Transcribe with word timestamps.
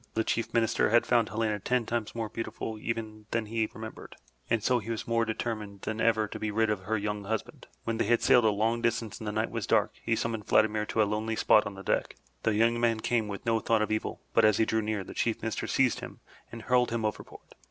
Now 0.01 0.05
the 0.15 0.23
Chief 0.23 0.51
Minister 0.51 0.89
had 0.89 1.05
found 1.05 1.29
Helena 1.29 1.59
ten 1.59 1.85
times 1.85 2.15
more 2.15 2.27
beautiful 2.27 2.75
even 2.79 3.27
than 3.29 3.45
he 3.45 3.69
remembered, 3.71 4.15
and 4.49 4.63
so 4.63 4.79
he 4.79 4.89
was 4.89 5.07
more 5.07 5.25
de 5.25 5.35
termined 5.35 5.81
than 5.81 6.01
ever 6.01 6.27
to 6.27 6.39
be 6.39 6.49
rid 6.49 6.71
of 6.71 6.79
her 6.79 6.97
young 6.97 7.25
husband. 7.25 7.67
When 7.83 7.97
they 7.97 8.05
had 8.07 8.23
sailed 8.23 8.45
a 8.45 8.49
long 8.49 8.81
distance 8.81 9.19
and 9.19 9.27
the 9.27 9.31
night 9.31 9.51
was 9.51 9.67
dark, 9.67 9.91
he 10.01 10.15
sum 10.15 10.31
moned 10.33 10.47
Vladimir 10.47 10.87
to 10.87 11.03
a 11.03 11.03
lonely 11.03 11.35
spot 11.35 11.67
on 11.67 11.75
the 11.75 11.83
deck. 11.83 12.15
The 12.41 12.55
young 12.55 12.79
man 12.79 13.01
came 13.01 13.27
with 13.27 13.45
no 13.45 13.59
thought 13.59 13.83
of 13.83 13.91
evil, 13.91 14.21
but 14.33 14.43
as 14.43 14.57
he 14.57 14.65
drew 14.65 14.81
near, 14.81 15.03
the 15.03 15.13
Chief 15.13 15.39
Minister 15.43 15.67
seized 15.67 15.99
him 15.99 16.19
and 16.51 16.63
hurled 16.63 16.89
him 16.89 17.05
overboard. 17.05 17.53